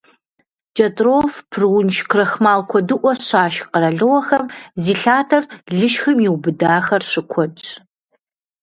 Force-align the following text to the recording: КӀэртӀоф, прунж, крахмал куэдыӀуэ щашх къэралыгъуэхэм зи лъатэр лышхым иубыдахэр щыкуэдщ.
КӀэртӀоф, 0.75 1.33
прунж, 1.51 1.95
крахмал 2.09 2.61
куэдыӀуэ 2.69 3.13
щашх 3.25 3.63
къэралыгъуэхэм 3.71 4.45
зи 4.83 4.93
лъатэр 5.01 5.43
лышхым 5.77 6.17
иубыдахэр 6.27 7.03
щыкуэдщ. 7.11 7.67